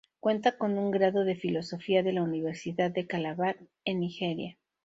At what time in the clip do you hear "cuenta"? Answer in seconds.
0.19-0.57